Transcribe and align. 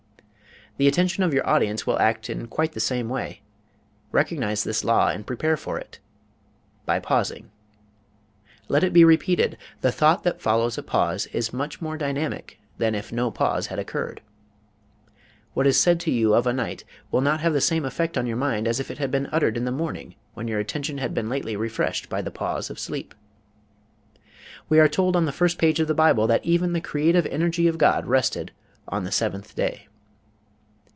The 0.77 0.87
attention 0.87 1.21
of 1.21 1.33
your 1.33 1.47
audience 1.47 1.85
will 1.85 1.99
act 1.99 2.27
in 2.29 2.47
quite 2.47 2.71
the 2.71 2.79
same 2.79 3.09
way. 3.09 3.41
Recognize 4.13 4.63
this 4.63 4.85
law 4.85 5.09
and 5.09 5.27
prepare 5.27 5.57
for 5.57 5.77
it 5.77 5.99
by 6.85 6.97
pausing. 6.97 7.51
Let 8.69 8.81
it 8.83 8.93
be 8.93 9.03
repeated: 9.03 9.57
the 9.81 9.91
thought 9.91 10.23
that 10.23 10.39
follows 10.41 10.77
a 10.77 10.81
pause 10.81 11.27
is 11.33 11.51
much 11.53 11.81
more 11.81 11.97
dynamic 11.97 12.57
than 12.77 12.95
if 12.95 13.11
no 13.11 13.29
pause 13.31 13.67
had 13.67 13.79
occurred. 13.79 14.21
What 15.53 15.67
is 15.67 15.77
said 15.77 15.99
to 15.99 16.11
you 16.11 16.33
of 16.33 16.47
a 16.47 16.53
night 16.53 16.85
will 17.11 17.21
not 17.21 17.41
have 17.41 17.51
the 17.53 17.59
same 17.61 17.83
effect 17.83 18.17
on 18.17 18.25
your 18.25 18.37
mind 18.37 18.65
as 18.65 18.79
if 18.79 18.89
it 18.89 18.97
had 18.97 19.11
been 19.11 19.27
uttered 19.31 19.57
in 19.57 19.65
the 19.65 19.71
morning 19.73 20.15
when 20.35 20.47
your 20.47 20.59
attention 20.61 20.97
had 20.99 21.13
been 21.13 21.27
lately 21.29 21.55
refreshed 21.57 22.07
by 22.09 22.21
the 22.21 22.31
pause 22.31 22.69
of 22.69 22.79
sleep. 22.79 23.13
We 24.69 24.79
are 24.79 24.87
told 24.87 25.17
on 25.17 25.25
the 25.25 25.31
first 25.33 25.57
page 25.59 25.81
of 25.81 25.89
the 25.89 25.93
Bible 25.93 26.27
that 26.27 26.45
even 26.45 26.71
the 26.71 26.81
Creative 26.81 27.25
Energy 27.27 27.67
of 27.67 27.77
God 27.77 28.07
rested 28.07 28.51
on 28.87 29.03
the 29.03 29.11
"seventh 29.11 29.53
day." 29.53 29.87